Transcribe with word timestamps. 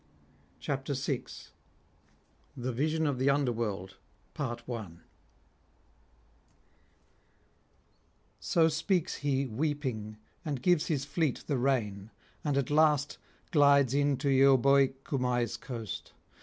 BOOK 0.65 0.95
SIXTH 0.95 1.51
THE 2.57 2.71
VISION 2.73 3.05
OF 3.05 3.19
THE 3.19 3.29
UNDER 3.29 3.51
WORLD 3.51 3.97
So 8.39 8.67
speaks 8.67 9.17
he 9.17 9.45
weeping, 9.45 10.17
and 10.43 10.63
gives 10.63 10.87
his 10.87 11.05
fleet 11.05 11.43
the 11.45 11.59
rein, 11.59 12.09
and 12.43 12.57
at 12.57 12.71
last 12.71 13.19
glides 13.51 13.93
in 13.93 14.17
to 14.17 14.29
Euboïc 14.29 14.93
Cumae's 15.03 15.55
coast. 15.55 16.13